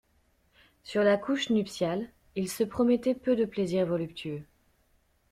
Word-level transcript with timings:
Sur 0.81 1.03
la 1.03 1.15
couche 1.15 1.51
nuptiale, 1.51 2.09
il 2.35 2.49
se 2.49 2.63
promettait 2.63 3.13
peu 3.13 3.35
de 3.35 3.45
plaisir 3.45 3.85
voluptueux. 3.85 4.41